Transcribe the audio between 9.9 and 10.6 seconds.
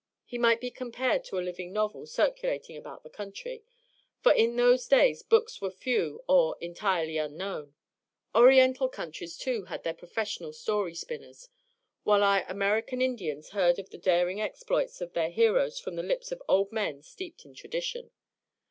professional